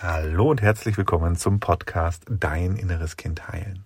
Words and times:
Hallo 0.00 0.48
und 0.48 0.62
herzlich 0.62 0.96
willkommen 0.96 1.34
zum 1.34 1.58
Podcast 1.58 2.22
Dein 2.30 2.76
inneres 2.76 3.16
Kind 3.16 3.48
heilen. 3.48 3.84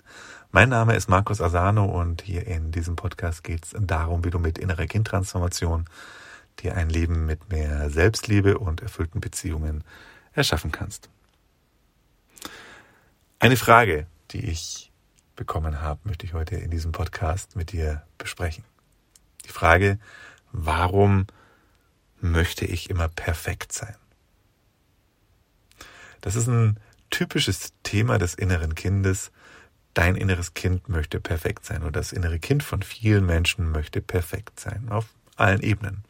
Mein 0.51 0.69
Name 0.69 0.95
ist 0.95 1.09
Markus 1.09 1.41
Asano 1.41 1.87
und 1.87 2.21
hier 2.21 2.47
in 2.47 2.71
diesem 2.71 2.97
Podcast 2.97 3.43
geht 3.43 3.65
es 3.65 3.75
darum, 3.81 4.23
wie 4.23 4.29
du 4.29 4.39
mit 4.39 4.59
innerer 4.59 4.85
Kindtransformation 4.85 5.87
dir 6.59 6.77
ein 6.77 6.91
Leben 6.91 7.25
mit 7.25 7.49
mehr 7.51 7.89
Selbstliebe 7.89 8.59
und 8.59 8.83
erfüllten 8.83 9.23
Beziehungen 9.23 9.85
erschaffen 10.35 10.71
kannst. 10.71 11.09
Eine 13.39 13.57
Frage, 13.57 14.07
die 14.33 14.45
ich 14.51 14.93
bekommen 15.35 15.81
habe, 15.81 16.01
möchte 16.05 16.27
ich 16.27 16.35
heute 16.35 16.57
in 16.57 16.71
diesem 16.71 16.93
Podcast 16.93 17.57
mit 17.57 17.73
dir 17.73 18.03
besprechen. 18.19 18.65
Die 19.47 19.53
Frage, 19.53 19.99
warum 20.53 21.27
möchte 22.21 22.67
ich 22.67 22.91
immer 22.91 23.09
perfekt 23.09 23.73
sein? 23.73 23.97
Das 26.23 26.37
ist 26.37 26.47
ein 26.47 26.79
typisches 27.11 27.75
Thema 27.83 28.17
des 28.17 28.33
inneren 28.33 28.75
Kindes. 28.75 29.31
Dein 29.93 30.17
inneres 30.17 30.55
Kind 30.55 30.89
möchte 30.89 31.21
perfekt 31.21 31.67
sein 31.67 31.83
oder 31.83 31.93
das 31.93 32.13
innere 32.13 32.39
Kind 32.39 32.63
von 32.63 32.83
vielen 32.83 33.27
Menschen 33.27 33.71
möchte 33.71 34.01
perfekt 34.01 34.59
sein 34.59 34.89
auf 34.89 35.07
allen 35.37 35.61
Ebenen. 35.61 36.05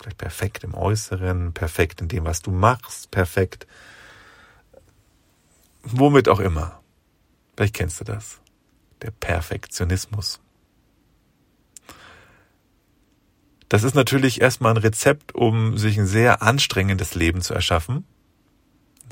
Vielleicht 0.00 0.18
perfekt 0.18 0.64
im 0.64 0.74
Äußeren, 0.74 1.52
perfekt 1.52 2.00
in 2.00 2.08
dem, 2.08 2.24
was 2.24 2.42
du 2.42 2.50
machst, 2.50 3.10
perfekt 3.12 3.68
womit 5.82 6.28
auch 6.28 6.40
immer. 6.40 6.80
Vielleicht 7.54 7.74
kennst 7.74 8.00
du 8.00 8.04
das. 8.04 8.40
Der 9.02 9.10
Perfektionismus. 9.10 10.40
Das 13.68 13.82
ist 13.82 13.94
natürlich 13.94 14.40
erstmal 14.40 14.72
ein 14.72 14.78
Rezept, 14.78 15.34
um 15.34 15.78
sich 15.78 15.98
ein 15.98 16.06
sehr 16.06 16.42
anstrengendes 16.42 17.14
Leben 17.14 17.40
zu 17.42 17.54
erschaffen 17.54 18.04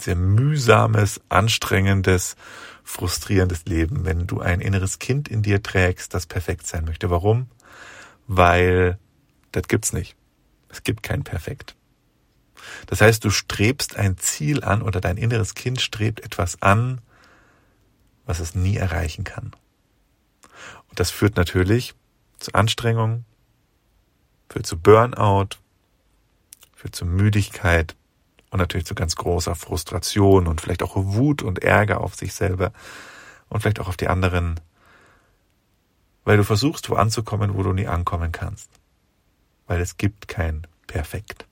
sehr 0.01 0.17
mühsames, 0.17 1.21
anstrengendes, 1.29 2.37
frustrierendes 2.85 3.65
Leben, 3.67 4.05
wenn 4.05 4.27
du 4.27 4.41
ein 4.41 4.61
inneres 4.61 4.99
Kind 4.99 5.29
in 5.29 5.43
dir 5.43 5.63
trägst, 5.63 6.15
das 6.15 6.27
perfekt 6.27 6.67
sein 6.67 6.85
möchte. 6.85 7.11
Warum? 7.11 7.49
Weil 8.27 8.99
das 9.53 9.69
gibt's 9.69 9.93
nicht. 9.93 10.17
Es 10.69 10.83
gibt 10.83 11.03
kein 11.03 11.25
Perfekt. 11.25 11.75
Das 12.87 13.01
heißt, 13.01 13.25
du 13.25 13.31
strebst 13.31 13.97
ein 13.97 14.19
Ziel 14.19 14.65
an 14.65 14.83
oder 14.83 15.01
dein 15.01 15.17
inneres 15.17 15.55
Kind 15.55 15.81
strebt 15.81 16.21
etwas 16.21 16.61
an, 16.63 17.01
was 18.27 18.41
es 18.41 18.55
nie 18.55 18.77
erreichen 18.77 19.25
kann. 19.25 19.53
Und 20.89 21.01
das 21.01 21.11
führt 21.11 21.37
natürlich 21.37 21.95
zu 22.39 22.53
Anstrengung, 22.53 23.25
führt 24.51 24.67
zu 24.67 24.79
Burnout, 24.79 25.57
führt 26.75 26.95
zu 26.95 27.05
Müdigkeit, 27.05 27.97
und 28.51 28.59
natürlich 28.59 28.87
zu 28.87 28.95
ganz 28.95 29.17
großer 29.17 29.55
Frustration 29.55 30.47
und 30.47 30.61
vielleicht 30.61 30.83
auch 30.83 30.95
Wut 30.97 31.43
und 31.43 31.63
Ärger 31.63 32.01
auf 32.01 32.15
sich 32.15 32.35
selber 32.35 32.73
und 33.49 33.61
vielleicht 33.61 33.81
auch 33.81 33.89
auf 33.89 33.97
die 33.97 34.09
anderen, 34.09 34.61
weil 36.25 36.37
du 36.37 36.45
versuchst, 36.45 36.91
wo 36.91 36.95
anzukommen, 36.95 37.55
wo 37.55 37.63
du 37.63 37.73
nie 37.73 37.87
ankommen 37.87 38.33
kannst. 38.33 38.71
Weil 39.67 39.81
es 39.81 39.97
gibt 39.97 40.29
kein 40.29 40.67
Perfekt. 40.87 41.47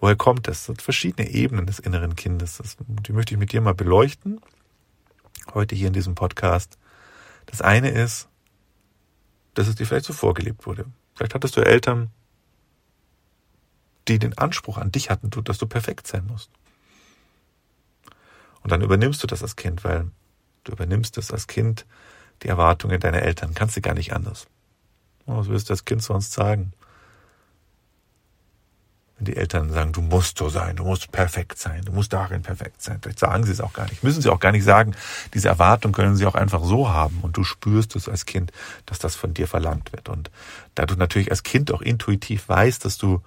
Woher 0.00 0.16
kommt 0.16 0.48
es? 0.48 0.58
Das 0.58 0.66
sind 0.66 0.82
verschiedene 0.82 1.28
Ebenen 1.28 1.66
des 1.66 1.78
inneren 1.78 2.14
Kindes. 2.14 2.62
die 2.78 3.12
möchte 3.12 3.34
ich 3.34 3.40
mit 3.40 3.52
dir 3.52 3.60
mal 3.60 3.74
beleuchten. 3.74 4.40
Heute 5.52 5.74
hier 5.74 5.88
in 5.88 5.92
diesem 5.92 6.14
Podcast. 6.14 6.78
Das 7.46 7.60
eine 7.60 7.90
ist, 7.90 8.28
dass 9.54 9.68
es 9.68 9.74
dir 9.74 9.86
vielleicht 9.86 10.06
so 10.06 10.12
vorgelebt 10.12 10.66
wurde. 10.66 10.86
Vielleicht 11.14 11.34
hattest 11.34 11.56
du 11.56 11.60
Eltern, 11.60 12.10
die 14.08 14.18
den 14.18 14.36
Anspruch 14.36 14.78
an 14.78 14.92
dich 14.92 15.10
hatten, 15.10 15.30
dass 15.44 15.58
du 15.58 15.66
perfekt 15.66 16.06
sein 16.06 16.26
musst. 16.26 16.50
Und 18.62 18.70
dann 18.72 18.80
übernimmst 18.80 19.22
du 19.22 19.26
das 19.26 19.42
als 19.42 19.56
Kind, 19.56 19.84
weil 19.84 20.10
du 20.64 20.72
übernimmst 20.72 21.18
es 21.18 21.30
als 21.30 21.46
Kind, 21.46 21.86
die 22.42 22.48
Erwartungen 22.48 22.98
deiner 22.98 23.22
Eltern. 23.22 23.54
Kannst 23.54 23.76
du 23.76 23.80
gar 23.80 23.94
nicht 23.94 24.12
anders. 24.12 24.46
Was 25.26 25.48
wirst 25.48 25.68
du 25.68 25.74
als 25.74 25.84
Kind 25.84 26.02
sonst 26.02 26.32
sagen? 26.32 26.72
Wenn 29.16 29.26
die 29.26 29.36
Eltern 29.36 29.70
sagen, 29.70 29.92
du 29.92 30.00
musst 30.00 30.38
so 30.38 30.48
sein, 30.48 30.76
du 30.76 30.84
musst 30.84 31.12
perfekt 31.12 31.58
sein, 31.58 31.84
du 31.84 31.92
musst 31.92 32.12
darin 32.12 32.42
perfekt 32.42 32.82
sein. 32.82 32.98
Vielleicht 33.00 33.20
sagen 33.20 33.44
sie 33.44 33.52
es 33.52 33.60
auch 33.60 33.72
gar 33.72 33.88
nicht. 33.88 34.02
Müssen 34.02 34.20
sie 34.20 34.30
auch 34.30 34.40
gar 34.40 34.50
nicht 34.50 34.64
sagen. 34.64 34.96
Diese 35.34 35.48
Erwartung 35.48 35.92
können 35.92 36.16
sie 36.16 36.26
auch 36.26 36.34
einfach 36.34 36.64
so 36.64 36.88
haben. 36.88 37.20
Und 37.22 37.36
du 37.36 37.44
spürst 37.44 37.94
es 37.96 38.08
als 38.08 38.26
Kind, 38.26 38.50
dass 38.86 38.98
das 38.98 39.14
von 39.14 39.32
dir 39.32 39.46
verlangt 39.46 39.92
wird. 39.92 40.08
Und 40.08 40.30
da 40.74 40.84
du 40.84 40.96
natürlich 40.96 41.30
als 41.30 41.42
Kind 41.42 41.70
auch 41.70 41.80
intuitiv 41.80 42.48
weißt, 42.48 42.84
dass 42.84 42.98
du 42.98 43.22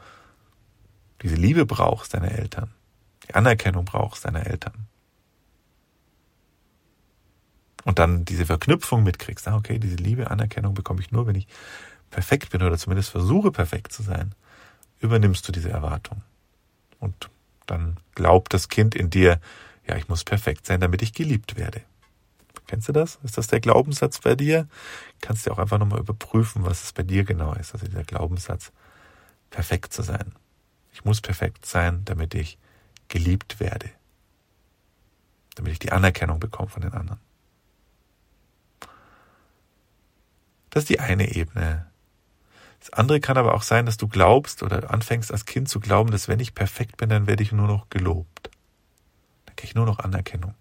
diese 1.21 1.35
Liebe 1.35 1.65
brauchst 1.65 2.13
deiner 2.13 2.31
Eltern, 2.31 2.71
die 3.27 3.35
Anerkennung 3.35 3.85
brauchst 3.85 4.25
deiner 4.25 4.45
Eltern. 4.45 4.87
Und 7.83 7.99
dann 7.99 8.25
diese 8.25 8.45
Verknüpfung 8.45 9.03
mitkriegst, 9.03 9.47
ah, 9.47 9.55
okay, 9.55 9.79
diese 9.79 9.95
Liebe, 9.95 10.29
Anerkennung 10.29 10.73
bekomme 10.73 10.99
ich 10.99 11.11
nur, 11.11 11.25
wenn 11.25 11.35
ich 11.35 11.47
perfekt 12.09 12.49
bin 12.49 12.61
oder 12.61 12.77
zumindest 12.77 13.09
versuche 13.09 13.51
perfekt 13.51 13.93
zu 13.93 14.03
sein, 14.03 14.35
übernimmst 14.99 15.47
du 15.47 15.51
diese 15.51 15.69
Erwartung. 15.69 16.21
Und 16.99 17.29
dann 17.65 17.97
glaubt 18.15 18.53
das 18.53 18.69
Kind 18.69 18.95
in 18.95 19.09
dir, 19.09 19.39
ja, 19.87 19.95
ich 19.95 20.09
muss 20.09 20.23
perfekt 20.23 20.65
sein, 20.65 20.81
damit 20.81 21.01
ich 21.01 21.13
geliebt 21.13 21.57
werde. 21.57 21.81
Kennst 22.67 22.89
du 22.89 22.93
das? 22.93 23.19
Ist 23.23 23.37
das 23.37 23.47
der 23.47 23.61
Glaubenssatz 23.61 24.19
bei 24.19 24.35
dir? 24.35 24.67
Kannst 25.21 25.45
du 25.45 25.51
auch 25.51 25.57
einfach 25.57 25.77
nochmal 25.77 25.99
überprüfen, 25.99 26.65
was 26.65 26.83
es 26.83 26.91
bei 26.91 27.03
dir 27.03 27.23
genau 27.23 27.53
ist. 27.53 27.73
Also 27.73 27.87
dieser 27.87 28.03
Glaubenssatz, 28.03 28.73
perfekt 29.49 29.93
zu 29.93 30.01
sein. 30.01 30.33
Ich 30.97 31.05
muss 31.05 31.21
perfekt 31.21 31.63
sein, 31.67 32.03
damit 32.05 32.33
ich 32.33 32.57
geliebt 33.07 33.59
werde. 33.59 33.91
Damit 35.53 35.73
ich 35.73 35.77
die 35.77 35.91
Anerkennung 35.91 36.39
bekomme 36.39 36.69
von 36.69 36.81
den 36.81 36.93
anderen. 36.93 37.19
Das 40.71 40.81
ist 40.81 40.89
die 40.89 40.99
eine 40.99 41.35
Ebene. 41.35 41.85
Das 42.79 42.89
andere 42.93 43.19
kann 43.19 43.37
aber 43.37 43.53
auch 43.53 43.61
sein, 43.61 43.85
dass 43.85 43.97
du 43.97 44.07
glaubst 44.07 44.63
oder 44.63 44.89
anfängst 44.89 45.31
als 45.31 45.45
Kind 45.45 45.69
zu 45.69 45.79
glauben, 45.79 46.09
dass 46.09 46.27
wenn 46.27 46.39
ich 46.39 46.55
perfekt 46.55 46.97
bin, 46.97 47.09
dann 47.09 47.27
werde 47.27 47.43
ich 47.43 47.51
nur 47.51 47.67
noch 47.67 47.91
gelobt. 47.91 48.49
Dann 49.45 49.55
kriege 49.55 49.69
ich 49.69 49.75
nur 49.75 49.85
noch 49.85 49.99
Anerkennung. 49.99 50.55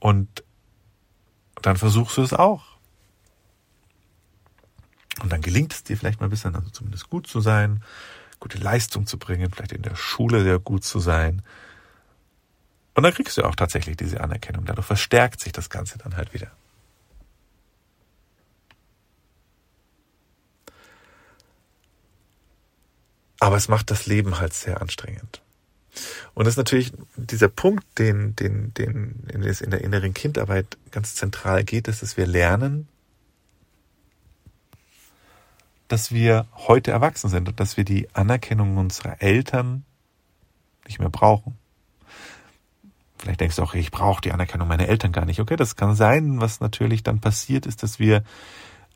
Und 0.00 0.44
dann 1.62 1.78
versuchst 1.78 2.18
du 2.18 2.22
es 2.22 2.34
auch. 2.34 2.77
Und 5.22 5.32
dann 5.32 5.40
gelingt 5.40 5.72
es 5.72 5.84
dir 5.84 5.96
vielleicht 5.96 6.20
mal 6.20 6.26
ein 6.26 6.30
bisschen, 6.30 6.54
also 6.54 6.70
zumindest 6.70 7.10
gut 7.10 7.26
zu 7.26 7.40
sein, 7.40 7.82
gute 8.40 8.58
Leistung 8.58 9.06
zu 9.06 9.18
bringen, 9.18 9.50
vielleicht 9.50 9.72
in 9.72 9.82
der 9.82 9.96
Schule 9.96 10.42
sehr 10.42 10.58
gut 10.58 10.84
zu 10.84 11.00
sein. 11.00 11.42
Und 12.94 13.02
dann 13.02 13.14
kriegst 13.14 13.36
du 13.36 13.44
auch 13.44 13.54
tatsächlich 13.54 13.96
diese 13.96 14.20
Anerkennung. 14.20 14.64
Dadurch 14.64 14.86
verstärkt 14.86 15.40
sich 15.40 15.52
das 15.52 15.70
Ganze 15.70 15.98
dann 15.98 16.16
halt 16.16 16.34
wieder. 16.34 16.50
Aber 23.40 23.56
es 23.56 23.68
macht 23.68 23.90
das 23.90 24.06
Leben 24.06 24.38
halt 24.38 24.52
sehr 24.52 24.80
anstrengend. 24.80 25.42
Und 26.34 26.46
das 26.46 26.54
ist 26.54 26.58
natürlich 26.58 26.92
dieser 27.16 27.48
Punkt, 27.48 27.84
den, 27.98 28.34
den, 28.36 28.74
den, 28.74 29.24
in 29.32 29.42
es 29.42 29.60
in 29.60 29.70
der 29.70 29.82
inneren 29.82 30.14
Kindarbeit 30.14 30.76
ganz 30.90 31.14
zentral 31.14 31.64
geht, 31.64 31.88
ist, 31.88 32.02
dass 32.02 32.16
wir 32.16 32.26
lernen, 32.26 32.88
dass 35.88 36.12
wir 36.12 36.46
heute 36.54 36.90
erwachsen 36.90 37.28
sind 37.28 37.48
und 37.48 37.60
dass 37.60 37.76
wir 37.76 37.84
die 37.84 38.08
Anerkennung 38.14 38.76
unserer 38.76 39.20
Eltern 39.20 39.84
nicht 40.86 40.98
mehr 40.98 41.10
brauchen. 41.10 41.56
Vielleicht 43.18 43.40
denkst 43.40 43.56
du 43.56 43.62
auch, 43.62 43.74
ich 43.74 43.90
brauche 43.90 44.20
die 44.20 44.32
Anerkennung 44.32 44.68
meiner 44.68 44.88
Eltern 44.88 45.12
gar 45.12 45.24
nicht. 45.24 45.40
Okay, 45.40 45.56
das 45.56 45.76
kann 45.76 45.94
sein. 45.96 46.40
Was 46.40 46.60
natürlich 46.60 47.02
dann 47.02 47.20
passiert 47.20 47.66
ist, 47.66 47.82
dass 47.82 47.98
wir 47.98 48.22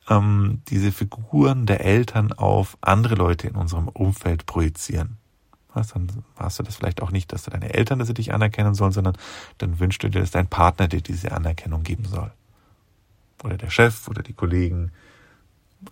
ähm, 0.09 0.63
diese 0.69 0.93
Figuren 0.93 1.67
der 1.67 1.85
Eltern 1.85 2.33
auf 2.33 2.79
andere 2.81 3.15
Leute 3.15 3.49
in 3.49 3.57
unserem 3.57 3.89
Umfeld 3.89 4.47
projizieren. 4.47 5.19
Was, 5.75 5.89
dann 5.89 6.09
hast 6.37 6.59
du 6.59 6.63
das 6.63 6.77
vielleicht 6.77 7.03
auch 7.03 7.11
nicht, 7.11 7.33
dass 7.33 7.45
du 7.45 7.51
deine 7.51 7.73
Eltern, 7.73 7.99
dass 7.99 8.09
sie 8.09 8.15
dich 8.15 8.33
anerkennen 8.35 8.75
sollen, 8.75 8.93
sondern 8.93 9.17
dann 9.59 9.81
wünschst 9.81 10.03
du 10.03 10.11
dir, 10.11 10.21
dass 10.21 10.31
dein 10.31 10.47
Partner 10.47 10.87
dir 10.87 11.01
diese 11.01 11.33
Anerkennung 11.33 11.83
geben 11.83 12.05
soll. 12.05 12.31
Oder 13.43 13.57
der 13.57 13.71
Chef 13.71 14.07
oder 14.09 14.23
die 14.23 14.35
Kollegen, 14.35 14.93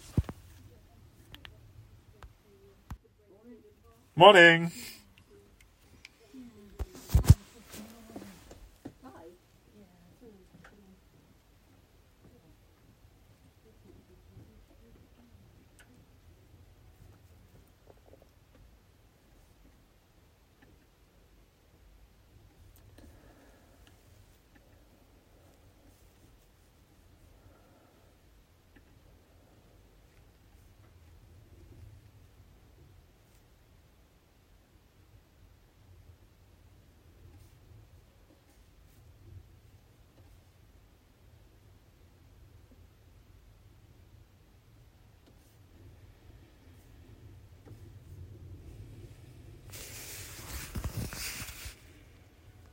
Morning. 4.14 4.72